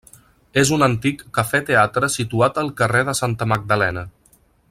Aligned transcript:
És 0.61 0.69
un 0.77 0.85
antic 0.85 1.21
cafè-teatre 1.39 2.09
situat 2.15 2.59
al 2.63 2.73
carrer 2.81 3.05
de 3.11 3.17
Santa 3.23 3.49
Magdalena. 3.53 4.07